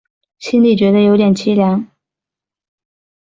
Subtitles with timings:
[0.39, 1.87] 心里觉得有点凄凉